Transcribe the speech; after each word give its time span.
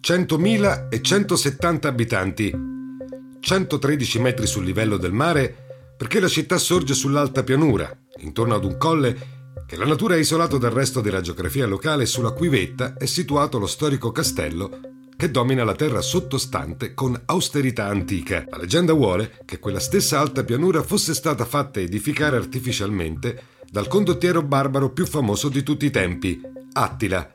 100.000 0.00 0.88
e 0.88 1.02
170 1.02 1.88
abitanti, 1.88 2.54
113 3.40 4.18
metri 4.20 4.46
sul 4.46 4.64
livello 4.64 4.96
del 4.96 5.12
mare, 5.12 5.66
perché 5.96 6.20
la 6.20 6.28
città 6.28 6.58
sorge 6.58 6.94
sull'alta 6.94 7.42
pianura, 7.42 7.90
intorno 8.18 8.54
ad 8.54 8.64
un 8.64 8.76
colle 8.76 9.36
che 9.66 9.76
la 9.76 9.84
natura 9.84 10.14
ha 10.14 10.18
isolato 10.18 10.56
dal 10.56 10.70
resto 10.70 11.00
della 11.00 11.20
geografia 11.20 11.66
locale 11.66 12.06
sulla 12.06 12.30
cui 12.30 12.48
vetta 12.48 12.94
è 12.96 13.06
situato 13.06 13.58
lo 13.58 13.66
storico 13.66 14.12
castello 14.12 14.80
che 15.16 15.32
domina 15.32 15.64
la 15.64 15.74
terra 15.74 16.00
sottostante 16.00 16.94
con 16.94 17.20
austerità 17.26 17.86
antica. 17.86 18.44
La 18.48 18.56
leggenda 18.56 18.92
vuole 18.92 19.42
che 19.44 19.58
quella 19.58 19.80
stessa 19.80 20.20
alta 20.20 20.44
pianura 20.44 20.82
fosse 20.84 21.12
stata 21.12 21.44
fatta 21.44 21.80
edificare 21.80 22.36
artificialmente 22.36 23.42
dal 23.68 23.88
condottiero 23.88 24.42
barbaro 24.42 24.90
più 24.90 25.04
famoso 25.06 25.48
di 25.48 25.64
tutti 25.64 25.86
i 25.86 25.90
tempi, 25.90 26.40
Attila, 26.72 27.32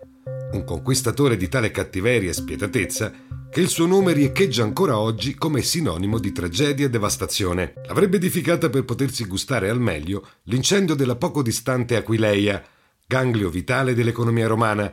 un 0.53 0.63
conquistatore 0.63 1.35
di 1.35 1.49
tale 1.49 1.71
cattiveria 1.71 2.29
e 2.29 2.33
spietatezza 2.33 3.11
che 3.49 3.59
il 3.59 3.67
suo 3.67 3.85
nome 3.85 4.13
riecheggia 4.13 4.63
ancora 4.63 4.97
oggi 4.97 5.35
come 5.35 5.61
sinonimo 5.61 6.17
di 6.17 6.31
tragedia 6.31 6.87
e 6.87 6.89
devastazione. 6.89 7.73
L'avrebbe 7.87 8.17
edificata 8.17 8.69
per 8.69 8.83
potersi 8.83 9.25
gustare 9.25 9.69
al 9.69 9.79
meglio 9.79 10.27
l'incendio 10.43 10.95
della 10.95 11.15
poco 11.15 11.43
distante 11.43 11.95
Aquileia, 11.95 12.63
ganglio 13.05 13.49
vitale 13.49 13.93
dell'economia 13.93 14.47
romana, 14.47 14.91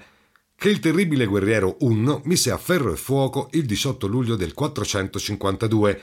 che 0.55 0.69
il 0.69 0.79
terribile 0.79 1.25
guerriero 1.25 1.77
Unno 1.81 2.21
mise 2.25 2.51
a 2.51 2.59
ferro 2.59 2.93
e 2.93 2.97
fuoco 2.97 3.49
il 3.53 3.65
18 3.65 4.07
luglio 4.07 4.37
del 4.37 4.53
452, 4.53 6.03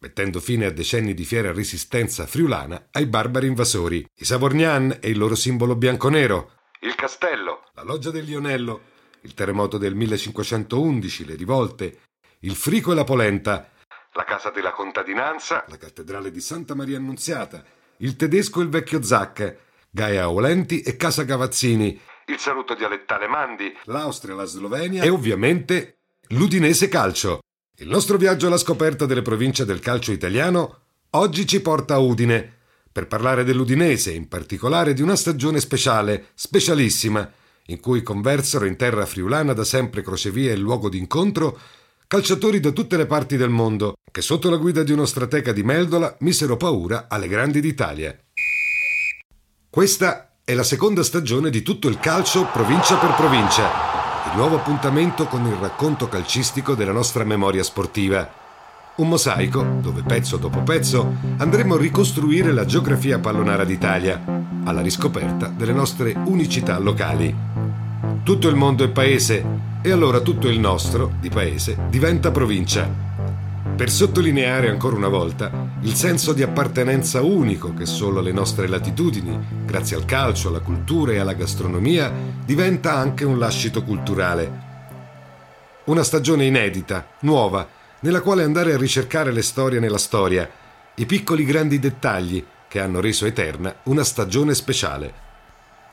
mettendo 0.00 0.40
fine 0.40 0.66
a 0.66 0.70
decenni 0.70 1.14
di 1.14 1.24
fiera 1.24 1.52
resistenza 1.52 2.26
friulana 2.26 2.88
ai 2.90 3.06
barbari 3.06 3.46
invasori. 3.46 4.04
I 4.16 4.24
Savorgnan 4.24 4.98
e 5.00 5.10
il 5.10 5.18
loro 5.18 5.36
simbolo 5.36 5.76
bianco-nero, 5.76 6.50
il 6.84 6.94
castello, 6.94 7.62
la 7.74 7.82
loggia 7.82 8.10
del 8.10 8.24
Lionello, 8.24 8.92
il 9.22 9.32
terremoto 9.32 9.78
del 9.78 9.94
1511, 9.94 11.24
le 11.24 11.34
rivolte, 11.34 12.00
il 12.40 12.54
Frico 12.54 12.92
e 12.92 12.94
la 12.94 13.04
Polenta, 13.04 13.70
la 14.12 14.24
casa 14.24 14.50
della 14.50 14.72
contadinanza, 14.72 15.64
la 15.68 15.78
cattedrale 15.78 16.30
di 16.30 16.40
Santa 16.40 16.74
Maria 16.74 16.98
Annunziata, 16.98 17.64
il 17.98 18.16
tedesco 18.16 18.60
e 18.60 18.64
il 18.64 18.68
vecchio 18.68 19.02
Zac, 19.02 19.56
Gaia 19.90 20.28
Olenti 20.28 20.82
e 20.82 20.96
Casa 20.96 21.22
Gavazzini, 21.22 21.98
il 22.26 22.38
saluto 22.38 22.74
dialettale 22.74 23.28
Mandi, 23.28 23.74
l'Austria, 23.84 24.34
la 24.34 24.44
Slovenia 24.44 25.02
e 25.02 25.08
ovviamente 25.08 26.00
l'Udinese 26.28 26.88
Calcio. 26.88 27.40
Il 27.78 27.88
nostro 27.88 28.18
viaggio 28.18 28.46
alla 28.46 28.58
scoperta 28.58 29.06
delle 29.06 29.22
province 29.22 29.64
del 29.64 29.80
calcio 29.80 30.12
italiano 30.12 30.80
oggi 31.10 31.46
ci 31.46 31.60
porta 31.62 31.94
a 31.94 31.98
Udine, 31.98 32.63
per 32.94 33.08
parlare 33.08 33.42
dell'Udinese, 33.42 34.12
in 34.12 34.28
particolare 34.28 34.94
di 34.94 35.02
una 35.02 35.16
stagione 35.16 35.58
speciale, 35.58 36.26
specialissima, 36.34 37.28
in 37.66 37.80
cui 37.80 38.04
conversero 38.04 38.66
in 38.66 38.76
terra 38.76 39.04
friulana 39.04 39.52
da 39.52 39.64
sempre 39.64 40.00
crocevia 40.00 40.52
e 40.52 40.56
luogo 40.56 40.88
d'incontro 40.88 41.58
calciatori 42.06 42.60
da 42.60 42.70
tutte 42.70 42.96
le 42.96 43.06
parti 43.06 43.36
del 43.36 43.48
mondo, 43.48 43.94
che 44.12 44.22
sotto 44.22 44.48
la 44.48 44.58
guida 44.58 44.84
di 44.84 44.92
uno 44.92 45.06
stratega 45.06 45.50
di 45.50 45.64
Meldola 45.64 46.14
misero 46.20 46.56
paura 46.56 47.06
alle 47.08 47.26
grandi 47.26 47.60
d'Italia. 47.60 48.16
Questa 49.68 50.36
è 50.44 50.54
la 50.54 50.62
seconda 50.62 51.02
stagione 51.02 51.50
di 51.50 51.62
tutto 51.62 51.88
il 51.88 51.98
calcio 51.98 52.46
provincia 52.52 52.96
per 52.96 53.16
provincia, 53.16 54.30
il 54.30 54.36
nuovo 54.36 54.54
appuntamento 54.54 55.26
con 55.26 55.44
il 55.46 55.54
racconto 55.54 56.08
calcistico 56.08 56.76
della 56.76 56.92
nostra 56.92 57.24
memoria 57.24 57.64
sportiva. 57.64 58.43
Un 58.96 59.08
mosaico 59.08 59.78
dove 59.80 60.02
pezzo 60.02 60.36
dopo 60.36 60.60
pezzo 60.60 61.16
andremo 61.38 61.74
a 61.74 61.78
ricostruire 61.78 62.52
la 62.52 62.64
geografia 62.64 63.18
pallonara 63.18 63.64
d'Italia, 63.64 64.22
alla 64.62 64.82
riscoperta 64.82 65.48
delle 65.48 65.72
nostre 65.72 66.14
unicità 66.26 66.78
locali. 66.78 67.34
Tutto 68.22 68.48
il 68.48 68.54
mondo 68.54 68.84
è 68.84 68.88
paese 68.90 69.44
e 69.82 69.90
allora 69.90 70.20
tutto 70.20 70.46
il 70.46 70.60
nostro, 70.60 71.14
di 71.18 71.28
paese, 71.28 71.76
diventa 71.88 72.30
provincia. 72.30 72.88
Per 73.74 73.90
sottolineare 73.90 74.70
ancora 74.70 74.94
una 74.94 75.08
volta 75.08 75.72
il 75.80 75.94
senso 75.94 76.32
di 76.32 76.44
appartenenza 76.44 77.20
unico 77.20 77.74
che 77.74 77.86
solo 77.86 78.20
alle 78.20 78.30
nostre 78.30 78.68
latitudini, 78.68 79.36
grazie 79.66 79.96
al 79.96 80.04
calcio, 80.04 80.50
alla 80.50 80.60
cultura 80.60 81.10
e 81.10 81.18
alla 81.18 81.32
gastronomia, 81.32 82.12
diventa 82.44 82.94
anche 82.94 83.24
un 83.24 83.40
lascito 83.40 83.82
culturale. 83.82 84.62
Una 85.86 86.04
stagione 86.04 86.44
inedita, 86.44 87.04
nuova, 87.22 87.66
nella 88.04 88.20
quale 88.20 88.42
andare 88.42 88.74
a 88.74 88.76
ricercare 88.76 89.32
le 89.32 89.40
storie 89.40 89.80
nella 89.80 89.98
storia, 89.98 90.48
i 90.96 91.06
piccoli 91.06 91.42
grandi 91.42 91.78
dettagli 91.78 92.44
che 92.68 92.78
hanno 92.78 93.00
reso 93.00 93.24
eterna 93.24 93.76
una 93.84 94.04
stagione 94.04 94.54
speciale. 94.54 95.22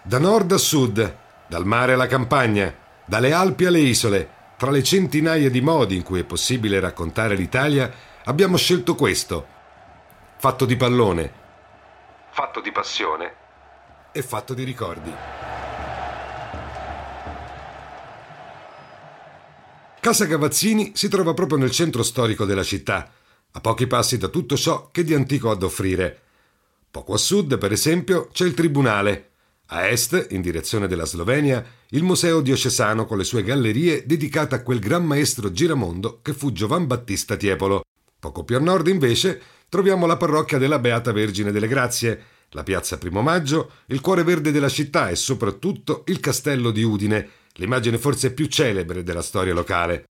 Da 0.03 0.19
nord 0.19 0.51
a 0.51 0.57
sud, 0.57 1.17
dal 1.47 1.65
mare 1.65 1.93
alla 1.93 2.07
campagna, 2.07 2.73
dalle 3.05 3.31
Alpi 3.31 3.65
alle 3.65 3.79
isole, 3.79 4.29
tra 4.57 4.71
le 4.71 4.83
centinaia 4.83 5.49
di 5.49 5.61
modi 5.61 5.95
in 5.95 6.03
cui 6.03 6.19
è 6.19 6.25
possibile 6.25 6.81
raccontare 6.81 7.35
l'Italia, 7.35 7.89
abbiamo 8.25 8.57
scelto 8.57 8.93
questo. 8.95 9.47
Fatto 10.35 10.65
di 10.65 10.75
pallone, 10.75 11.31
fatto 12.31 12.59
di 12.59 12.73
passione 12.73 13.33
e 14.11 14.21
fatto 14.21 14.53
di 14.53 14.63
ricordi. 14.65 15.40
Casa 20.01 20.25
Gavazzini 20.25 20.93
si 20.95 21.09
trova 21.09 21.35
proprio 21.35 21.59
nel 21.59 21.69
centro 21.69 22.01
storico 22.01 22.43
della 22.43 22.63
città, 22.63 23.13
a 23.51 23.61
pochi 23.61 23.85
passi 23.85 24.17
da 24.17 24.29
tutto 24.29 24.57
ciò 24.57 24.89
che 24.91 25.03
di 25.03 25.13
antico 25.13 25.51
ha 25.51 25.55
da 25.55 25.67
offrire. 25.67 26.21
Poco 26.89 27.13
a 27.13 27.17
sud, 27.17 27.59
per 27.59 27.71
esempio, 27.71 28.27
c'è 28.33 28.45
il 28.45 28.55
Tribunale. 28.55 29.29
A 29.67 29.85
est, 29.85 30.29
in 30.31 30.41
direzione 30.41 30.87
della 30.87 31.05
Slovenia, 31.05 31.63
il 31.89 32.01
Museo 32.01 32.41
diocesano 32.41 33.05
con 33.05 33.19
le 33.19 33.23
sue 33.23 33.43
gallerie 33.43 34.03
dedicate 34.07 34.55
a 34.55 34.63
quel 34.63 34.79
gran 34.79 35.05
maestro 35.05 35.51
giramondo 35.51 36.17
che 36.23 36.33
fu 36.33 36.51
Giovan 36.51 36.87
Battista 36.87 37.35
Tiepolo. 37.35 37.83
Poco 38.17 38.43
più 38.43 38.55
a 38.55 38.59
nord, 38.59 38.87
invece, 38.87 39.39
troviamo 39.69 40.07
la 40.07 40.17
parrocchia 40.17 40.57
della 40.57 40.79
Beata 40.79 41.11
Vergine 41.11 41.51
delle 41.51 41.67
Grazie, 41.67 42.23
la 42.49 42.63
piazza 42.63 42.97
Primo 42.97 43.21
Maggio, 43.21 43.73
il 43.85 44.01
cuore 44.01 44.23
verde 44.23 44.51
della 44.51 44.67
città 44.67 45.09
e 45.09 45.15
soprattutto 45.15 46.01
il 46.07 46.19
castello 46.19 46.71
di 46.71 46.81
Udine, 46.81 47.29
l'immagine 47.55 47.97
forse 47.97 48.33
più 48.33 48.47
celebre 48.47 49.03
della 49.03 49.21
storia 49.21 49.53
locale. 49.53 50.05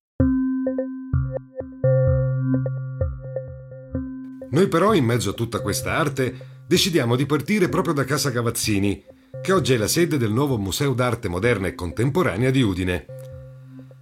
Noi 4.51 4.67
però, 4.67 4.93
in 4.93 5.05
mezzo 5.05 5.29
a 5.29 5.33
tutta 5.33 5.61
questa 5.61 5.93
arte, 5.93 6.63
decidiamo 6.67 7.15
di 7.15 7.25
partire 7.25 7.69
proprio 7.69 7.93
da 7.93 8.03
Casa 8.03 8.31
Cavazzini, 8.31 9.03
che 9.41 9.53
oggi 9.53 9.73
è 9.73 9.77
la 9.77 9.87
sede 9.87 10.17
del 10.17 10.31
nuovo 10.31 10.57
Museo 10.57 10.93
d'arte 10.93 11.29
moderna 11.29 11.67
e 11.67 11.75
contemporanea 11.75 12.51
di 12.51 12.61
Udine. 12.61 13.05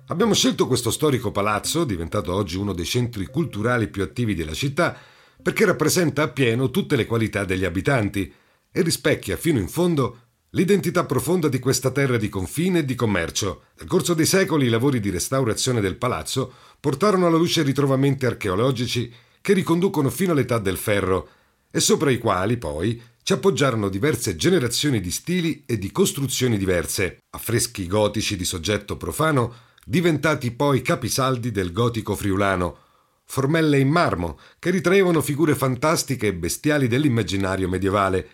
Abbiamo 0.07 0.33
scelto 0.33 0.65
questo 0.65 0.89
storico 0.89 1.31
palazzo, 1.31 1.83
diventato 1.83 2.33
oggi 2.33 2.57
uno 2.57 2.73
dei 2.73 2.85
centri 2.85 3.27
culturali 3.27 3.89
più 3.89 4.01
attivi 4.01 4.33
della 4.33 4.53
città, 4.53 4.97
perché 5.41 5.65
rappresenta 5.65 6.23
appieno 6.23 6.71
tutte 6.71 6.95
le 6.95 7.05
qualità 7.05 7.45
degli 7.45 7.63
abitanti 7.63 8.33
e 8.71 8.81
rispecchia 8.81 9.37
fino 9.37 9.59
in 9.59 9.67
fondo 9.67 10.28
L'identità 10.53 11.05
profonda 11.05 11.47
di 11.47 11.59
questa 11.59 11.91
terra 11.91 12.17
di 12.17 12.27
confine 12.27 12.79
e 12.79 12.85
di 12.85 12.95
commercio. 12.95 13.65
Nel 13.77 13.87
corso 13.87 14.15
dei 14.15 14.25
secoli 14.25 14.65
i 14.65 14.69
lavori 14.69 14.99
di 14.99 15.11
restaurazione 15.11 15.79
del 15.79 15.95
palazzo 15.95 16.51
portarono 16.79 17.27
alla 17.27 17.37
luce 17.37 17.61
ritrovamenti 17.61 18.25
archeologici 18.25 19.13
che 19.41 19.53
riconducono 19.53 20.09
fino 20.09 20.31
all'età 20.31 20.57
del 20.57 20.77
ferro 20.77 21.29
e 21.69 21.79
sopra 21.79 22.09
i 22.09 22.17
quali 22.17 22.57
poi 22.57 22.99
ci 23.21 23.33
appoggiarono 23.33 23.89
diverse 23.89 24.35
generazioni 24.35 24.99
di 24.99 25.11
stili 25.11 25.65
e 25.67 25.77
di 25.77 25.91
costruzioni 25.91 26.57
diverse, 26.57 27.19
affreschi 27.29 27.85
gotici 27.85 28.35
di 28.35 28.43
soggetto 28.43 28.97
profano 28.97 29.53
diventati 29.85 30.49
poi 30.49 30.81
capisaldi 30.81 31.51
del 31.51 31.71
gotico 31.71 32.15
friulano, 32.15 32.77
formelle 33.23 33.77
in 33.77 33.89
marmo 33.89 34.39
che 34.57 34.71
ritraevano 34.71 35.21
figure 35.21 35.53
fantastiche 35.53 36.25
e 36.25 36.33
bestiali 36.33 36.87
dell'immaginario 36.87 37.69
medievale, 37.69 38.29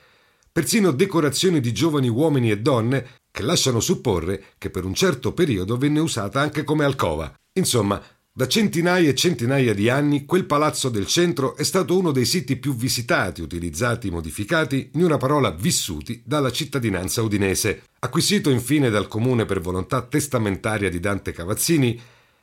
persino 0.56 0.92
decorazioni 0.92 1.60
di 1.60 1.74
giovani 1.74 2.08
uomini 2.08 2.50
e 2.50 2.60
donne 2.60 3.20
che 3.30 3.44
lasciano 3.44 3.82
supporre 3.82 4.54
che 4.58 4.70
per 4.70 4.86
un 4.86 4.94
certo 4.94 5.34
periodo 5.34 5.76
venne 5.76 6.00
usata 6.00 6.40
anche 6.40 6.64
come 6.64 6.86
alcova. 6.86 7.30
Insomma, 7.60 8.02
Da 8.32 8.48
centinaia 8.48 9.10
e 9.10 9.16
centinaia 9.16 9.74
di 9.74 9.90
anni 9.90 10.26
quel 10.26 10.46
palazzo 10.46 10.88
del 10.90 11.08
centro 11.08 11.56
è 11.56 11.64
stato 11.64 11.98
uno 11.98 12.12
dei 12.12 12.26
siti 12.26 12.58
più 12.58 12.76
visitati, 12.76 13.42
utilizzati, 13.42 14.10
modificati, 14.10 14.92
in 14.94 15.04
una 15.04 15.16
parola 15.16 15.52
vissuti, 15.52 16.22
dalla 16.26 16.52
cittadinanza 16.52 17.22
udinese. 17.22 17.84
Acquisito 18.00 18.50
infine 18.50 18.90
dal 18.90 19.08
comune 19.08 19.46
per 19.46 19.62
volontà 19.62 20.02
testamentaria 20.02 20.90
di 20.90 21.00
Dante 21.00 21.32
Cavazzini, 21.32 21.98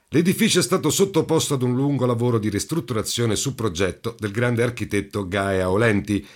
l'edificio 0.08 0.61
è 0.61 0.62
stato 0.62 0.88
sottoposto 0.88 1.55
ad 1.55 1.62
un 1.62 1.75
lungo 1.75 2.06
lavoro 2.06 2.38
di 2.38 2.49
ristrutturazione 2.49 3.37
su 3.37 3.55
progetto 3.55 4.17
del 4.19 4.32
grande 4.32 4.62
architetto 4.62 5.29
Gaea 5.29 5.70
Olenti 5.70 6.26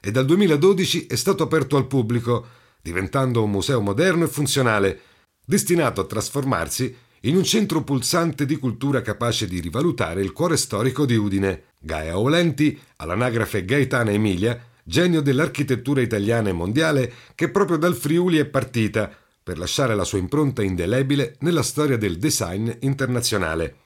e 0.00 0.10
dal 0.10 0.24
2012 0.24 1.06
è 1.06 1.16
stato 1.16 1.42
aperto 1.42 1.76
al 1.76 1.86
pubblico, 1.86 2.46
diventando 2.80 3.42
un 3.42 3.50
museo 3.50 3.80
moderno 3.80 4.24
e 4.24 4.28
funzionale, 4.28 5.00
destinato 5.44 6.00
a 6.00 6.06
trasformarsi 6.06 6.96
in 7.22 7.36
un 7.36 7.44
centro 7.44 7.82
pulsante 7.82 8.46
di 8.46 8.56
cultura 8.56 9.02
capace 9.02 9.46
di 9.46 9.60
rivalutare 9.60 10.22
il 10.22 10.32
cuore 10.32 10.56
storico 10.56 11.04
di 11.04 11.16
Udine. 11.16 11.62
Gaia 11.78 12.18
Olenti, 12.18 12.78
all'anagrafe 12.96 13.64
Gaetana 13.64 14.12
Emilia, 14.12 14.60
genio 14.84 15.20
dell'architettura 15.20 16.00
italiana 16.00 16.50
e 16.50 16.52
mondiale, 16.52 17.12
che 17.34 17.50
proprio 17.50 17.76
dal 17.76 17.94
Friuli 17.94 18.38
è 18.38 18.44
partita 18.44 19.10
per 19.42 19.58
lasciare 19.58 19.94
la 19.94 20.04
sua 20.04 20.18
impronta 20.18 20.62
indelebile 20.62 21.36
nella 21.40 21.62
storia 21.62 21.96
del 21.96 22.18
design 22.18 22.70
internazionale. 22.80 23.76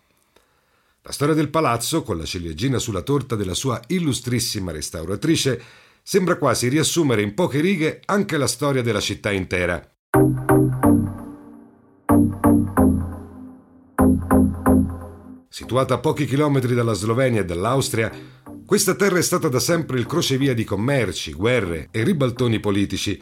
La 1.02 1.12
storia 1.12 1.34
del 1.34 1.48
palazzo, 1.48 2.02
con 2.02 2.18
la 2.18 2.24
ciliegina 2.24 2.78
sulla 2.78 3.00
torta 3.00 3.36
della 3.36 3.54
sua 3.54 3.80
illustrissima 3.86 4.70
restauratrice, 4.70 5.62
sembra 6.02 6.36
quasi 6.36 6.68
riassumere 6.68 7.22
in 7.22 7.34
poche 7.34 7.60
righe 7.60 8.00
anche 8.04 8.36
la 8.36 8.46
storia 8.46 8.82
della 8.82 9.00
città 9.00 9.30
intera. 9.30 9.82
Situata 15.48 15.94
a 15.94 15.98
pochi 15.98 16.26
chilometri 16.26 16.74
dalla 16.74 16.94
Slovenia 16.94 17.40
e 17.40 17.44
dall'Austria, 17.44 18.10
questa 18.64 18.94
terra 18.94 19.18
è 19.18 19.22
stata 19.22 19.48
da 19.48 19.58
sempre 19.58 19.98
il 19.98 20.06
crocevia 20.06 20.54
di 20.54 20.64
commerci, 20.64 21.32
guerre 21.32 21.88
e 21.90 22.04
ribaltoni 22.04 22.60
politici, 22.60 23.20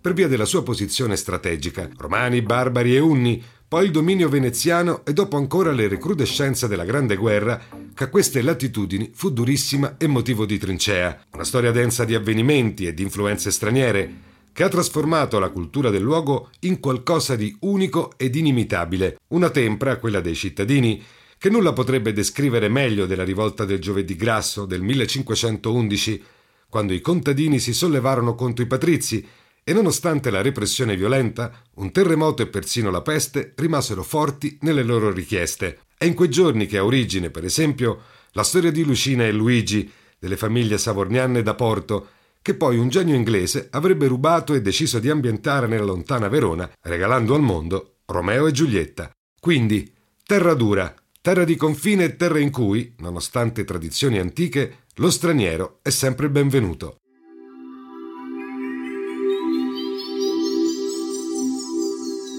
per 0.00 0.12
via 0.12 0.28
della 0.28 0.44
sua 0.44 0.62
posizione 0.62 1.16
strategica. 1.16 1.88
Romani, 1.96 2.42
barbari 2.42 2.94
e 2.96 2.98
unni, 2.98 3.42
poi 3.68 3.84
il 3.84 3.90
dominio 3.90 4.30
veneziano 4.30 5.04
e 5.04 5.12
dopo 5.12 5.36
ancora 5.36 5.72
le 5.72 5.88
recrudescenze 5.88 6.68
della 6.68 6.86
Grande 6.86 7.16
Guerra, 7.16 7.60
che 7.92 8.04
a 8.04 8.08
queste 8.08 8.40
latitudini 8.40 9.10
fu 9.12 9.30
durissima 9.30 9.96
e 9.98 10.06
motivo 10.06 10.46
di 10.46 10.56
trincea. 10.56 11.24
Una 11.32 11.44
storia 11.44 11.70
densa 11.70 12.06
di 12.06 12.14
avvenimenti 12.14 12.86
e 12.86 12.94
di 12.94 13.02
influenze 13.02 13.50
straniere, 13.50 14.26
che 14.54 14.64
ha 14.64 14.68
trasformato 14.70 15.38
la 15.38 15.50
cultura 15.50 15.90
del 15.90 16.00
luogo 16.00 16.48
in 16.60 16.80
qualcosa 16.80 17.36
di 17.36 17.54
unico 17.60 18.14
ed 18.16 18.36
inimitabile, 18.36 19.18
una 19.28 19.50
tempra, 19.50 19.98
quella 19.98 20.20
dei 20.20 20.34
cittadini, 20.34 21.04
che 21.36 21.50
nulla 21.50 21.74
potrebbe 21.74 22.14
descrivere 22.14 22.70
meglio 22.70 23.04
della 23.04 23.22
rivolta 23.22 23.66
del 23.66 23.80
giovedì 23.80 24.16
grasso 24.16 24.64
del 24.64 24.80
1511, 24.80 26.24
quando 26.70 26.94
i 26.94 27.02
contadini 27.02 27.58
si 27.58 27.74
sollevarono 27.74 28.34
contro 28.34 28.64
i 28.64 28.66
patrizi 28.66 29.26
e 29.68 29.74
nonostante 29.74 30.30
la 30.30 30.40
repressione 30.40 30.96
violenta, 30.96 31.52
un 31.74 31.92
terremoto 31.92 32.40
e 32.40 32.46
persino 32.46 32.90
la 32.90 33.02
peste 33.02 33.52
rimasero 33.54 34.02
forti 34.02 34.56
nelle 34.62 34.82
loro 34.82 35.10
richieste. 35.10 35.80
È 35.94 36.06
in 36.06 36.14
quei 36.14 36.30
giorni 36.30 36.64
che 36.64 36.78
ha 36.78 36.84
origine, 36.86 37.28
per 37.28 37.44
esempio, 37.44 38.00
la 38.30 38.44
storia 38.44 38.70
di 38.70 38.82
Lucina 38.82 39.26
e 39.26 39.30
Luigi, 39.30 39.92
delle 40.18 40.38
famiglie 40.38 40.78
savorniane 40.78 41.42
da 41.42 41.52
Porto, 41.52 42.08
che 42.40 42.54
poi 42.54 42.78
un 42.78 42.88
genio 42.88 43.14
inglese 43.14 43.68
avrebbe 43.70 44.06
rubato 44.06 44.54
e 44.54 44.62
deciso 44.62 45.00
di 45.00 45.10
ambientare 45.10 45.66
nella 45.66 45.84
lontana 45.84 46.28
Verona, 46.28 46.70
regalando 46.80 47.34
al 47.34 47.42
mondo 47.42 47.96
Romeo 48.06 48.46
e 48.46 48.52
Giulietta. 48.52 49.10
Quindi, 49.38 49.92
terra 50.24 50.54
dura, 50.54 50.94
terra 51.20 51.44
di 51.44 51.56
confine 51.56 52.04
e 52.04 52.16
terra 52.16 52.38
in 52.38 52.50
cui, 52.50 52.94
nonostante 53.00 53.64
tradizioni 53.64 54.18
antiche, 54.18 54.84
lo 54.94 55.10
straniero 55.10 55.80
è 55.82 55.90
sempre 55.90 56.30
benvenuto. 56.30 56.96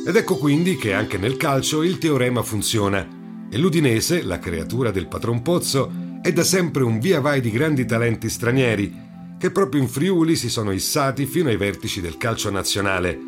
Ed 0.10 0.16
ecco 0.16 0.38
quindi 0.38 0.76
che 0.76 0.92
anche 0.94 1.20
nel 1.20 1.38
calcio 1.38 1.84
il 1.84 2.00
teorema 2.00 2.42
funziona 2.42 3.08
e 3.48 3.58
l'Udinese, 3.60 4.24
la 4.24 4.40
creatura 4.40 4.90
del 4.90 5.06
patron 5.06 5.44
Pozzo, 5.44 5.92
è 6.24 6.34
da 6.34 6.44
sempre 6.44 6.82
un 6.82 7.00
via 7.00 7.20
vai 7.20 7.42
di 7.42 7.52
grandi 7.52 7.86
talenti 7.86 8.28
stranieri 8.28 8.92
che 9.38 9.52
proprio 9.52 9.80
in 9.80 9.88
Friuli 9.88 10.36
si 10.36 10.50
sono 10.50 10.72
issati 10.72 11.28
fino 11.28 11.50
ai 11.50 11.58
vertici 11.58 12.02
del 12.02 12.18
calcio 12.18 12.50
nazionale. 12.50 13.20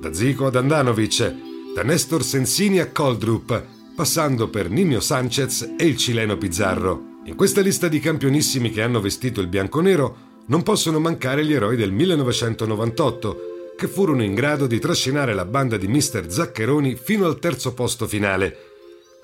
Da 0.00 0.12
Zico 0.12 0.46
ad 0.46 0.54
Andanovic, 0.54 1.34
da 1.74 1.82
Nestor 1.82 2.22
Sensini 2.22 2.78
a 2.78 2.92
Coldrup, 2.92 3.64
passando 3.96 4.48
per 4.48 4.70
Nino 4.70 5.00
Sanchez 5.00 5.74
e 5.76 5.84
il 5.84 5.96
cileno 5.96 6.38
Pizzarro. 6.38 7.02
In 7.24 7.34
questa 7.34 7.62
lista 7.62 7.88
di 7.88 7.98
campionissimi 7.98 8.70
che 8.70 8.82
hanno 8.82 9.00
vestito 9.00 9.40
il 9.40 9.48
bianconero 9.48 10.44
non 10.46 10.62
possono 10.62 11.00
mancare 11.00 11.44
gli 11.44 11.52
eroi 11.52 11.74
del 11.74 11.90
1998, 11.90 13.51
che 13.82 13.88
furono 13.88 14.22
in 14.22 14.34
grado 14.34 14.68
di 14.68 14.78
trascinare 14.78 15.34
la 15.34 15.44
banda 15.44 15.76
di 15.76 15.88
Mister 15.88 16.30
Zaccheroni 16.30 16.94
fino 16.94 17.26
al 17.26 17.40
terzo 17.40 17.74
posto 17.74 18.06
finale. 18.06 18.56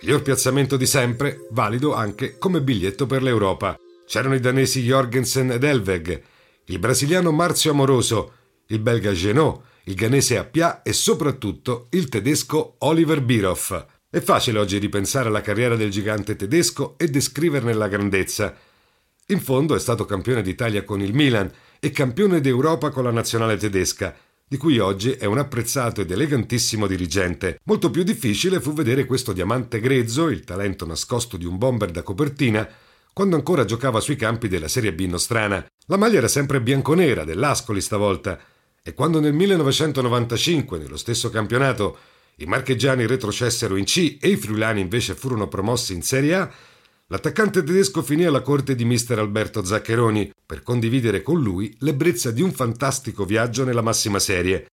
Miglior 0.01 0.21
piazzamento 0.21 0.77
di 0.77 0.85
sempre, 0.85 1.47
valido 1.53 1.95
anche 1.95 2.39
come 2.39 2.61
biglietto 2.61 3.07
per 3.07 3.23
l'Europa. 3.23 3.79
C'erano 4.05 4.35
i 4.35 4.41
danesi 4.41 4.83
Jorgensen 4.83 5.53
ed 5.53 5.63
Elveg, 5.63 6.23
il 6.65 6.79
brasiliano 6.81 7.31
Marzio 7.31 7.71
Amoroso, 7.71 8.33
il 8.67 8.81
belga 8.81 9.13
Genot, 9.13 9.63
il 9.85 9.95
ghanese 9.95 10.37
Appia 10.39 10.83
e 10.83 10.93
soprattutto 10.93 11.87
il 11.91 12.09
tedesco 12.09 12.75
Oliver 12.79 13.23
Biroff. 13.23 13.81
È 14.11 14.19
facile 14.19 14.59
oggi 14.59 14.79
ripensare 14.79 15.29
alla 15.29 15.41
carriera 15.41 15.77
del 15.77 15.91
gigante 15.91 16.35
tedesco 16.35 16.97
e 16.99 17.07
descriverne 17.07 17.75
la 17.75 17.87
grandezza. 17.87 18.57
In 19.27 19.41
fondo 19.41 19.77
è 19.77 19.79
stato 19.79 20.05
campione 20.05 20.43
d'Italia 20.43 20.83
con 20.83 21.01
il 21.01 21.15
Milan 21.15 21.49
e 21.79 21.93
campione 21.93 22.41
d'Europa 22.41 22.91
con 22.91 23.05
la 23.05 23.13
nazionale 23.13 23.57
tedesca, 23.57 24.17
di 24.49 24.57
cui 24.57 24.79
oggi 24.79 25.13
è 25.13 25.27
un 25.27 25.37
apprezzato 25.37 26.01
ed 26.01 26.11
elegantissimo 26.11 26.87
dirigente. 26.87 27.61
Molto 27.65 27.91
più 27.91 28.03
difficile 28.03 28.61
fu 28.61 28.73
vedere 28.73 29.05
questo 29.05 29.35
diamante 29.35 29.79
grezzo, 29.79 30.29
il 30.29 30.43
talento 30.43 30.87
nascosto 30.87 31.37
di 31.37 31.45
un 31.45 31.59
bomber 31.59 31.91
da 31.91 32.03
copertina, 32.03 32.67
quando 33.13 33.37
ancora 33.37 33.67
giocava 33.67 34.01
sui 34.01 34.17
campi 34.17 34.49
della 34.49 34.69
Serie 34.69 34.95
B 34.95 35.01
nostrana. 35.03 35.67
La 35.87 35.99
maglia 35.99 36.19
era 36.19 36.29
sempre 36.29 36.63
bianconera, 36.63 37.25
dell'Ascoli 37.25 37.83
stavolta, 37.83 38.39
e 38.83 38.95
quando 38.95 39.21
nel 39.21 39.35
1995, 39.35 40.79
nello 40.79 40.97
stesso 40.97 41.29
campionato, 41.29 41.99
i 42.37 42.47
marchigiani 42.47 43.07
retrocessero 43.07 43.77
in 43.77 43.85
C 43.85 44.17
e 44.21 44.29
i 44.29 44.37
friulani 44.37 44.81
invece 44.81 45.15
furono 45.15 45.49
promossi 45.49 45.93
in 45.93 46.03
Serie 46.03 46.35
A, 46.37 46.51
l'attaccante 47.11 47.63
tedesco 47.63 48.03
finì 48.03 48.25
alla 48.25 48.43
corte 48.43 48.75
di 48.75 48.85
mister 48.85 49.19
Alberto 49.19 49.65
Zaccheroni 49.65 50.31
per 50.45 50.63
condividere 50.63 51.23
con 51.23 51.41
lui 51.41 51.75
l'ebbrezza 51.79 52.31
di 52.31 52.43
un 52.43 52.53
fantastico 52.53 53.25
viaggio 53.25 53.65
nella 53.65 53.81
massima 53.81 54.19
serie. 54.19 54.67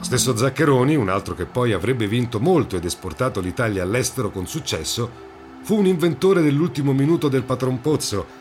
Stesso 0.00 0.34
Zaccheroni, 0.34 0.96
un 0.96 1.10
altro 1.10 1.34
che 1.34 1.44
poi 1.44 1.74
avrebbe 1.74 2.06
vinto 2.06 2.40
molto 2.40 2.76
ed 2.76 2.86
esportato 2.86 3.40
l'Italia 3.40 3.82
all'estero 3.82 4.30
con 4.30 4.46
successo, 4.46 5.26
fu 5.68 5.76
un 5.76 5.84
inventore 5.84 6.40
dell'ultimo 6.40 6.94
minuto 6.94 7.28
del 7.28 7.42
patron 7.42 7.82
Pozzo, 7.82 8.37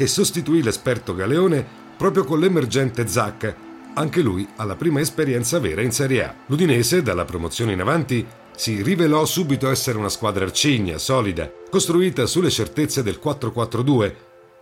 che 0.00 0.06
sostituì 0.06 0.62
l'esperto 0.62 1.14
Galeone 1.14 1.62
proprio 1.98 2.24
con 2.24 2.40
l'emergente 2.40 3.06
Zac, 3.06 3.54
anche 3.92 4.22
lui 4.22 4.48
alla 4.56 4.74
prima 4.74 4.98
esperienza 4.98 5.58
vera 5.58 5.82
in 5.82 5.92
Serie 5.92 6.24
A. 6.24 6.34
L'Udinese, 6.46 7.02
dalla 7.02 7.26
promozione 7.26 7.74
in 7.74 7.82
avanti, 7.82 8.26
si 8.56 8.80
rivelò 8.80 9.26
subito 9.26 9.68
essere 9.68 9.98
una 9.98 10.08
squadra 10.08 10.46
arcigna, 10.46 10.96
solida, 10.96 11.52
costruita 11.68 12.24
sulle 12.24 12.48
certezze 12.48 13.02
del 13.02 13.20
4-4-2, 13.22 14.14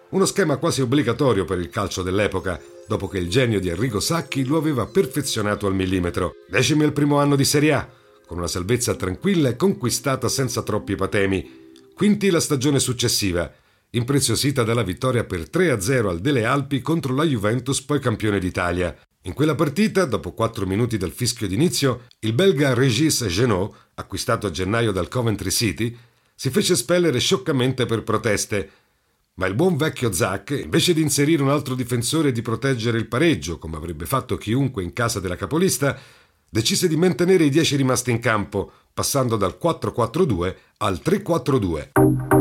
uno 0.09 0.25
schema 0.25 0.57
quasi 0.57 0.80
obbligatorio 0.80 1.45
per 1.45 1.61
il 1.61 1.71
calcio 1.71 2.02
dell'epoca, 2.02 2.61
dopo 2.88 3.07
che 3.07 3.18
il 3.18 3.30
genio 3.30 3.61
di 3.61 3.68
Enrico 3.68 4.00
Sacchi 4.00 4.45
lo 4.45 4.57
aveva 4.57 4.87
perfezionato 4.87 5.68
al 5.68 5.75
millimetro. 5.76 6.33
Decimi 6.49 6.83
al 6.83 6.92
primo 6.92 7.21
anno 7.21 7.37
di 7.37 7.45
Serie 7.45 7.75
A, 7.75 7.88
con 8.26 8.38
una 8.38 8.49
salvezza 8.49 8.97
tranquilla 8.97 9.50
e 9.50 9.54
conquistata 9.54 10.26
senza 10.26 10.62
troppi 10.62 10.97
patemi. 10.97 11.66
Quinti 11.95 12.28
la 12.28 12.40
stagione 12.40 12.80
successiva, 12.80 13.49
impreziosita 13.90 14.62
dalla 14.62 14.83
vittoria 14.83 15.25
per 15.25 15.49
3-0 15.50 16.09
al 16.09 16.21
Dele 16.21 16.45
Alpi 16.45 16.80
contro 16.80 17.14
la 17.14 17.25
Juventus, 17.25 17.83
poi 17.83 18.00
campione 18.00 18.38
d'Italia. 18.38 18.97
In 19.23 19.33
quella 19.33 19.54
partita, 19.54 20.04
dopo 20.04 20.33
4 20.33 20.66
minuti 20.66 20.97
dal 20.97 21.11
fischio 21.11 21.47
d'inizio, 21.47 22.07
il 22.21 22.33
belga 22.33 22.75
Régis 22.75 23.26
Genot, 23.26 23.75
acquistato 23.95 24.47
a 24.47 24.50
gennaio 24.50 24.92
dal 24.92 25.09
Coventry 25.09 25.50
City, 25.50 25.97
si 26.35 26.50
fece 26.50 26.76
spellere 26.76 27.18
scioccamente 27.18 27.87
per 27.87 28.02
proteste 28.02 28.71
ma 29.38 29.47
il 29.47 29.54
buon 29.54 29.76
vecchio 29.76 30.12
Zack, 30.12 30.50
invece 30.50 30.92
di 30.92 31.00
inserire 31.00 31.42
un 31.42 31.49
altro 31.49 31.76
difensore 31.76 32.30
e 32.30 32.33
di 32.33 32.42
proteggere 32.42 32.99
il 32.99 33.07
pareggio, 33.07 33.59
come 33.59 33.76
avrebbe 33.76 34.04
fatto 34.04 34.37
chiunque 34.37 34.83
in 34.83 34.92
casa 34.92 35.21
della 35.21 35.37
capolista, 35.37 35.97
decise 36.50 36.88
di 36.88 36.97
mantenere 36.97 37.45
i 37.45 37.50
dieci 37.50 37.76
rimasti 37.76 38.11
in 38.11 38.18
campo, 38.18 38.71
passando 38.92 39.37
dal 39.37 39.57
4-4-2 39.62 40.54
al 40.78 41.00
3-4-2. 41.04 42.38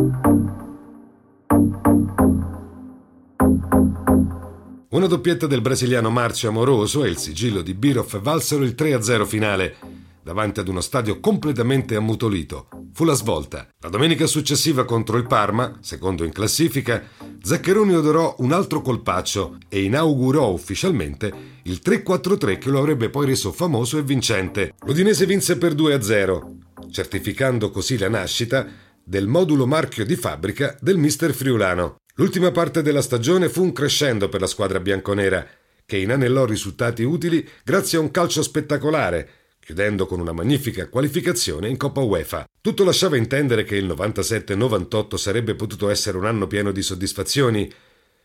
Una 4.89 5.08
doppietta 5.08 5.48
del 5.48 5.60
brasiliano 5.60 6.10
Marcio 6.10 6.48
Amoroso 6.48 7.03
e 7.03 7.10
il 7.10 7.17
sigillo 7.17 7.62
di 7.62 7.74
Biroff 7.74 8.22
valsero 8.22 8.63
il 8.63 8.74
3-0 8.74 9.25
finale, 9.25 9.75
davanti 10.24 10.62
ad 10.62 10.70
uno 10.70 10.79
stadio 10.79 11.20
completamente 11.20 11.98
ammutolito. 11.98 12.70
Fu 12.94 13.03
la 13.03 13.13
svolta. 13.13 13.67
La 13.82 13.89
domenica 13.89 14.25
successiva 14.27 14.86
contro 14.86 15.17
il 15.17 15.27
Parma, 15.27 15.77
secondo 15.82 16.24
in 16.24 16.32
classifica, 16.32 17.03
Zaccheroni 17.44 17.96
odorò 17.96 18.36
un 18.39 18.53
altro 18.53 18.82
colpaccio 18.82 19.58
e 19.67 19.84
inaugurò 19.84 20.51
ufficialmente 20.51 21.34
il 21.63 21.82
3-4-3 21.84 22.58
che 22.58 22.70
lo 22.70 22.79
avrebbe 22.79 23.10
poi 23.10 23.25
reso 23.25 23.51
famoso 23.51 23.98
e 23.98 24.03
vincente. 24.03 24.74
L'Udinese 24.86 25.25
vinse 25.25 25.58
per 25.58 25.74
2-0, 25.74 26.91
certificando 26.91 27.72
così 27.72 27.98
la 27.98 28.08
nascita 28.08 28.65
del 29.03 29.27
modulo 29.27 29.67
marchio 29.67 30.06
di 30.06 30.15
fabbrica 30.15 30.77
del 30.79 30.96
mister 30.96 31.34
friulano. 31.34 31.98
L'ultima 32.20 32.50
parte 32.50 32.82
della 32.82 33.04
stagione 33.04 33.48
fu 33.48 33.62
un 33.62 33.72
crescendo 33.72 34.28
per 34.28 34.42
la 34.42 34.48
squadra 34.48 34.80
bianconera, 34.80 35.48
che 35.86 35.98
inanellò 35.98 36.46
risultati 36.46 37.04
utili 37.04 37.48
grazie 37.64 38.00
a 38.00 38.02
un 38.02 38.10
calcio 38.10 38.42
spettacolare, 38.42 39.30
chiudendo 39.60 40.08
con 40.08 40.20
una 40.20 40.32
magnifica 40.32 40.88
qualificazione 40.88 41.70
in 41.70 41.78
Coppa 41.78 42.02
UEFA. 42.02 42.50
Tutto 42.60 42.84
lasciava 42.84 43.18
intendere 43.18 43.64
che 43.64 43.76
il 43.76 43.86
97-98 43.86 45.16
sarebbe 45.16 45.54
potuto 45.54 45.90
essere 45.90 46.18
un 46.18 46.26
anno 46.26 46.48
pieno 46.48 46.72
di 46.72 46.82
soddisfazioni, 46.82 47.72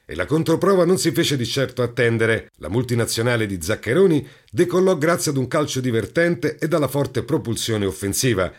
e 0.06 0.14
la 0.14 0.24
controprova 0.24 0.86
non 0.86 0.96
si 0.96 1.12
fece 1.12 1.36
di 1.36 1.44
certo 1.44 1.82
attendere. 1.82 2.50
La 2.56 2.70
multinazionale 2.70 3.44
di 3.44 3.60
Zaccheroni 3.60 4.26
decollò 4.50 4.96
grazie 4.96 5.32
ad 5.32 5.36
un 5.36 5.46
calcio 5.48 5.80
divertente 5.80 6.56
e 6.56 6.66
dalla 6.66 6.88
forte 6.88 7.24
propulsione 7.24 7.84
offensiva, 7.84 8.50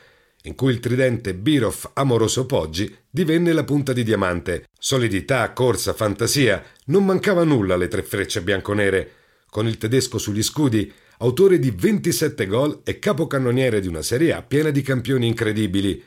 in 0.44 0.56
cui 0.56 0.72
il 0.72 0.80
tridente 0.80 1.34
Biroff 1.34 1.92
Amoroso 1.94 2.46
Poggi 2.46 2.94
divenne 3.10 3.54
la 3.54 3.64
punta 3.64 3.94
di 3.94 4.04
diamante. 4.04 4.66
Solidità, 4.78 5.52
corsa, 5.54 5.94
fantasia, 5.94 6.64
non 6.86 7.06
mancava 7.06 7.44
nulla 7.44 7.76
alle 7.76 7.88
tre 7.88 8.04
frecce 8.04 8.42
bianconere. 8.42 9.12
Con 9.50 9.68
il 9.68 9.78
tedesco 9.78 10.18
sugli 10.18 10.44
scudi 10.44 10.92
autore 11.20 11.60
di 11.60 11.72
27 11.72 12.46
gol 12.48 12.82
e 12.84 13.00
capocannoniere 13.00 13.80
di 13.80 13.88
una 13.88 14.02
Serie 14.02 14.34
A 14.34 14.42
piena 14.42 14.72
di 14.72 14.82
campioni 14.82 15.28
incredibili. 15.28 16.04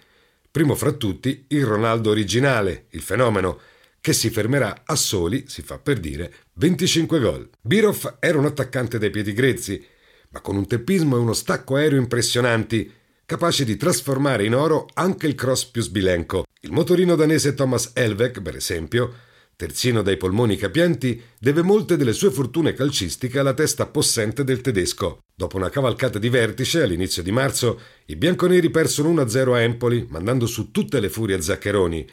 Primo 0.50 0.74
fra 0.74 0.92
tutti 0.92 1.46
il 1.48 1.64
Ronaldo 1.64 2.10
originale, 2.10 2.86
il 2.90 3.00
fenomeno, 3.00 3.60
che 4.00 4.12
si 4.12 4.30
fermerà 4.30 4.82
a 4.84 4.94
soli, 4.94 5.44
si 5.48 5.62
fa 5.62 5.78
per 5.78 5.98
dire, 5.98 6.32
25 6.54 7.18
gol. 7.18 7.48
Birov 7.60 8.18
era 8.20 8.38
un 8.38 8.44
attaccante 8.44 8.98
dai 8.98 9.10
piedi 9.10 9.32
grezzi, 9.32 9.82
ma 10.30 10.40
con 10.40 10.56
un 10.56 10.66
teppismo 10.66 11.16
e 11.16 11.20
uno 11.20 11.32
stacco 11.32 11.76
aereo 11.76 11.98
impressionanti, 11.98 12.92
capace 13.26 13.64
di 13.64 13.76
trasformare 13.76 14.44
in 14.44 14.54
oro 14.54 14.86
anche 14.94 15.26
il 15.26 15.34
cross 15.34 15.64
più 15.64 15.82
sbilenco. 15.82 16.44
Il 16.60 16.70
motorino 16.70 17.16
danese 17.16 17.54
Thomas 17.54 17.90
Elvek, 17.92 18.40
per 18.40 18.54
esempio, 18.54 19.12
Terzino 19.56 20.02
dai 20.02 20.16
polmoni 20.16 20.56
capienti, 20.56 21.20
deve 21.38 21.62
molte 21.62 21.96
delle 21.96 22.12
sue 22.12 22.30
fortune 22.30 22.74
calcistiche 22.74 23.38
alla 23.38 23.54
testa 23.54 23.86
possente 23.86 24.44
del 24.44 24.60
tedesco. 24.60 25.20
Dopo 25.34 25.56
una 25.56 25.70
cavalcata 25.70 26.18
di 26.18 26.28
vertice, 26.28 26.82
all'inizio 26.82 27.22
di 27.22 27.32
marzo, 27.32 27.80
i 28.06 28.16
bianconeri 28.16 28.70
persero 28.70 29.10
1-0 29.10 29.54
a 29.54 29.60
Empoli, 29.60 30.06
mandando 30.10 30.46
su 30.46 30.70
tutte 30.70 31.00
le 31.00 31.08
furie 31.08 31.36
a 31.36 31.40
Zaccheroni. 31.40 32.06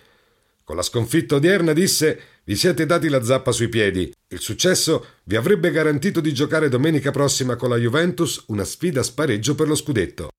Con 0.63 0.77
la 0.77 0.81
sconfitta 0.81 1.35
odierna 1.35 1.73
disse: 1.73 2.19
Vi 2.45 2.55
siete 2.55 2.85
dati 2.85 3.09
la 3.09 3.21
zappa 3.21 3.51
sui 3.51 3.67
piedi. 3.67 4.11
Il 4.29 4.39
successo 4.39 5.05
vi 5.25 5.35
avrebbe 5.35 5.69
garantito 5.69 6.21
di 6.21 6.33
giocare 6.33 6.69
domenica 6.69 7.11
prossima 7.11 7.57
con 7.57 7.69
la 7.69 7.77
Juventus 7.77 8.45
una 8.47 8.63
sfida 8.63 9.01
a 9.01 9.03
spareggio 9.03 9.53
per 9.53 9.67
lo 9.67 9.75
scudetto. 9.75 10.29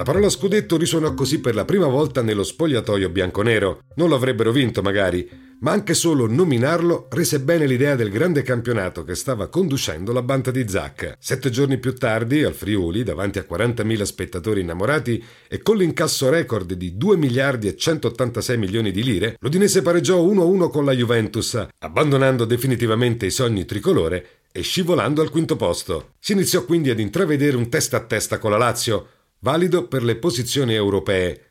La 0.00 0.06
parola 0.06 0.30
scudetto 0.30 0.78
risuonò 0.78 1.12
così 1.12 1.40
per 1.40 1.54
la 1.54 1.66
prima 1.66 1.86
volta 1.86 2.22
nello 2.22 2.42
spogliatoio 2.42 3.10
bianconero. 3.10 3.82
Non 3.96 4.08
lo 4.08 4.14
avrebbero 4.14 4.50
vinto, 4.50 4.80
magari, 4.80 5.28
ma 5.58 5.72
anche 5.72 5.92
solo 5.92 6.26
nominarlo 6.26 7.08
rese 7.10 7.38
bene 7.38 7.66
l'idea 7.66 7.96
del 7.96 8.08
grande 8.08 8.40
campionato 8.40 9.04
che 9.04 9.14
stava 9.14 9.48
conducendo 9.48 10.12
la 10.12 10.22
banda 10.22 10.50
di 10.50 10.66
Zac. 10.66 11.16
Sette 11.18 11.50
giorni 11.50 11.76
più 11.76 11.94
tardi, 11.94 12.42
al 12.42 12.54
Friuli, 12.54 13.02
davanti 13.02 13.40
a 13.40 13.46
40.000 13.46 14.02
spettatori 14.04 14.62
innamorati 14.62 15.22
e 15.46 15.60
con 15.60 15.76
l'incasso 15.76 16.30
record 16.30 16.72
di 16.72 16.96
2 16.96 17.18
miliardi 17.18 17.68
e 17.68 17.76
186 17.76 18.56
milioni 18.56 18.92
di 18.92 19.04
lire, 19.04 19.36
l'Udinese 19.38 19.82
pareggiò 19.82 20.24
1-1 20.24 20.70
con 20.70 20.86
la 20.86 20.92
Juventus, 20.92 21.62
abbandonando 21.78 22.46
definitivamente 22.46 23.26
i 23.26 23.30
sogni 23.30 23.66
tricolore 23.66 24.26
e 24.50 24.62
scivolando 24.62 25.20
al 25.20 25.28
quinto 25.28 25.56
posto. 25.56 26.12
Si 26.18 26.32
iniziò 26.32 26.64
quindi 26.64 26.88
ad 26.88 26.98
intravedere 26.98 27.58
un 27.58 27.68
testa 27.68 27.98
a 27.98 28.00
testa 28.00 28.38
con 28.38 28.50
la 28.50 28.56
Lazio, 28.56 29.06
valido 29.40 29.86
per 29.86 30.02
le 30.02 30.16
posizioni 30.16 30.74
europee. 30.74 31.44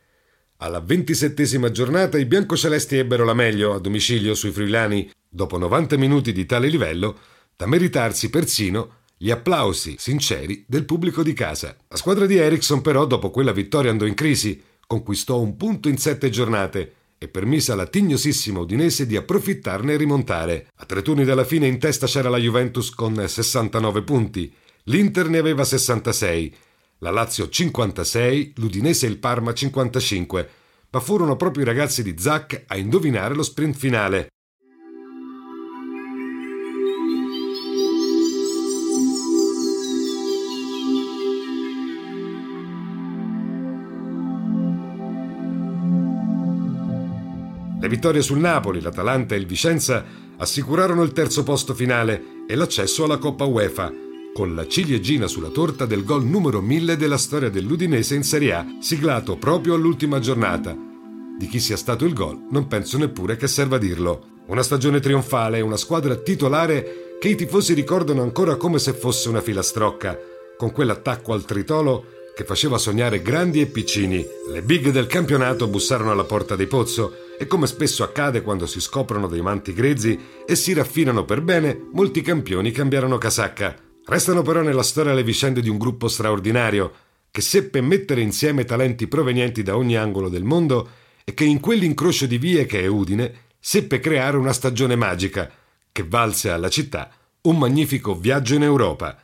Alla 0.58 0.80
ventisettesima 0.80 1.70
giornata 1.70 2.18
i 2.18 2.26
biancocelesti 2.26 2.96
ebbero 2.96 3.24
la 3.24 3.34
meglio 3.34 3.74
a 3.74 3.78
domicilio 3.78 4.34
sui 4.34 4.50
friulani, 4.50 5.10
dopo 5.28 5.56
90 5.56 5.96
minuti 5.96 6.32
di 6.32 6.46
tale 6.46 6.68
livello, 6.68 7.18
da 7.56 7.66
meritarsi 7.66 8.30
persino 8.30 8.98
gli 9.16 9.30
applausi 9.30 9.96
sinceri 9.98 10.64
del 10.66 10.84
pubblico 10.84 11.22
di 11.22 11.32
casa. 11.32 11.76
La 11.88 11.96
squadra 11.96 12.26
di 12.26 12.36
Ericsson 12.36 12.80
però 12.80 13.06
dopo 13.06 13.30
quella 13.30 13.52
vittoria 13.52 13.90
andò 13.90 14.06
in 14.06 14.14
crisi, 14.14 14.62
conquistò 14.86 15.40
un 15.40 15.56
punto 15.56 15.88
in 15.88 15.98
sette 15.98 16.30
giornate 16.30 16.94
e 17.18 17.28
permise 17.28 17.72
alla 17.72 17.86
tignosissima 17.86 18.60
Udinese 18.60 19.06
di 19.06 19.16
approfittarne 19.16 19.92
e 19.92 19.96
rimontare. 19.96 20.68
A 20.76 20.86
tre 20.86 21.02
turni 21.02 21.24
dalla 21.24 21.44
fine 21.44 21.66
in 21.66 21.78
testa 21.78 22.06
c'era 22.06 22.30
la 22.30 22.38
Juventus 22.38 22.90
con 22.90 23.22
69 23.26 24.02
punti, 24.02 24.52
l'Inter 24.84 25.28
ne 25.28 25.38
aveva 25.38 25.64
66 25.64 26.54
la 27.00 27.10
Lazio 27.10 27.48
56, 27.48 28.54
l'Udinese 28.56 29.06
e 29.06 29.10
il 29.10 29.18
Parma 29.18 29.54
55, 29.54 30.48
ma 30.90 31.00
furono 31.00 31.36
proprio 31.36 31.62
i 31.62 31.66
ragazzi 31.66 32.02
di 32.02 32.14
Zac 32.18 32.64
a 32.66 32.76
indovinare 32.76 33.34
lo 33.34 33.42
sprint 33.42 33.76
finale. 33.76 34.28
Le 47.80 47.88
vittorie 47.88 48.20
sul 48.20 48.38
Napoli, 48.38 48.82
l'Atalanta 48.82 49.34
e 49.34 49.38
il 49.38 49.46
Vicenza 49.46 50.04
assicurarono 50.36 51.02
il 51.02 51.12
terzo 51.12 51.42
posto 51.42 51.72
finale 51.72 52.44
e 52.46 52.54
l'accesso 52.54 53.04
alla 53.04 53.16
Coppa 53.16 53.44
UEFA, 53.44 53.90
con 54.32 54.54
la 54.54 54.66
ciliegina 54.66 55.26
sulla 55.26 55.48
torta 55.48 55.86
del 55.86 56.04
gol 56.04 56.24
numero 56.24 56.60
1000 56.60 56.96
della 56.96 57.18
storia 57.18 57.50
dell'Udinese 57.50 58.14
in 58.14 58.22
Serie 58.22 58.52
A, 58.52 58.66
siglato 58.80 59.36
proprio 59.36 59.74
all'ultima 59.74 60.18
giornata. 60.18 60.76
Di 61.38 61.46
chi 61.46 61.58
sia 61.58 61.76
stato 61.76 62.04
il 62.04 62.12
gol 62.12 62.46
non 62.50 62.66
penso 62.66 62.98
neppure 62.98 63.36
che 63.36 63.48
serva 63.48 63.78
dirlo. 63.78 64.38
Una 64.46 64.62
stagione 64.62 65.00
trionfale, 65.00 65.60
una 65.60 65.76
squadra 65.76 66.16
titolare 66.16 67.16
che 67.18 67.28
i 67.28 67.34
tifosi 67.34 67.74
ricordano 67.74 68.22
ancora 68.22 68.56
come 68.56 68.78
se 68.78 68.92
fosse 68.92 69.28
una 69.28 69.40
filastrocca, 69.40 70.18
con 70.56 70.70
quell'attacco 70.72 71.32
al 71.32 71.44
tritolo 71.44 72.04
che 72.34 72.44
faceva 72.44 72.78
sognare 72.78 73.22
grandi 73.22 73.60
e 73.60 73.66
piccini. 73.66 74.24
Le 74.50 74.62
big 74.62 74.90
del 74.90 75.06
campionato 75.06 75.66
bussarono 75.66 76.10
alla 76.10 76.24
porta 76.24 76.56
dei 76.56 76.66
Pozzo 76.66 77.14
e 77.38 77.46
come 77.46 77.66
spesso 77.66 78.02
accade 78.02 78.42
quando 78.42 78.66
si 78.66 78.80
scoprono 78.80 79.26
dei 79.26 79.42
manti 79.42 79.72
grezzi 79.72 80.18
e 80.46 80.54
si 80.54 80.72
raffinano 80.72 81.24
per 81.24 81.42
bene, 81.42 81.88
molti 81.92 82.22
campioni 82.22 82.70
cambiarono 82.70 83.18
casacca. 83.18 83.89
Restano 84.10 84.42
però 84.42 84.60
nella 84.62 84.82
storia 84.82 85.14
le 85.14 85.22
vicende 85.22 85.60
di 85.60 85.68
un 85.68 85.78
gruppo 85.78 86.08
straordinario 86.08 86.92
che 87.30 87.40
seppe 87.40 87.80
mettere 87.80 88.20
insieme 88.20 88.64
talenti 88.64 89.06
provenienti 89.06 89.62
da 89.62 89.76
ogni 89.76 89.96
angolo 89.96 90.28
del 90.28 90.42
mondo 90.42 90.90
e 91.22 91.32
che 91.32 91.44
in 91.44 91.60
quell'incrocio 91.60 92.26
di 92.26 92.36
vie 92.36 92.66
che 92.66 92.80
è 92.80 92.86
Udine 92.86 93.32
seppe 93.60 94.00
creare 94.00 94.36
una 94.36 94.52
stagione 94.52 94.96
magica 94.96 95.48
che 95.92 96.02
valse 96.02 96.50
alla 96.50 96.68
città 96.68 97.08
un 97.42 97.56
magnifico 97.56 98.16
viaggio 98.16 98.56
in 98.56 98.64
Europa. 98.64 99.22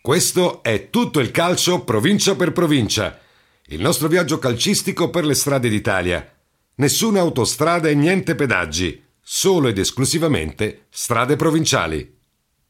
Questo 0.00 0.62
è 0.62 0.88
tutto 0.88 1.20
il 1.20 1.30
calcio 1.30 1.84
provincia 1.84 2.34
per 2.34 2.52
provincia, 2.52 3.20
il 3.66 3.82
nostro 3.82 4.08
viaggio 4.08 4.38
calcistico 4.38 5.10
per 5.10 5.26
le 5.26 5.34
strade 5.34 5.68
d'Italia. 5.68 6.34
Nessuna 6.76 7.20
autostrada 7.20 7.90
e 7.90 7.94
niente 7.94 8.34
pedaggi 8.34 9.04
solo 9.28 9.66
ed 9.66 9.76
esclusivamente 9.76 10.86
strade 10.88 11.34
provinciali. 11.34 12.16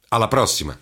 Alla 0.08 0.26
prossima! 0.26 0.75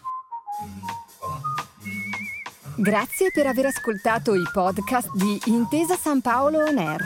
Grazie 2.76 3.33
per 3.33 3.47
aver 3.47 3.66
ascoltato 3.66 4.37
i 4.37 4.43
podcast 4.52 5.11
di 5.16 5.37
Intesa 5.47 5.97
San 5.97 6.21
Paolo 6.21 6.62
On 6.62 6.78
Air. 6.78 7.00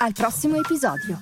Al 0.00 0.12
prossimo 0.12 0.56
episodio. 0.56 1.16